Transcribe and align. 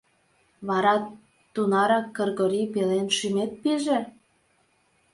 Вара 0.67 0.95
тунарак 1.53 2.05
Кыргорий 2.15 2.67
пелен 2.73 3.07
шӱмет 3.17 3.51
пиже? 3.61 3.99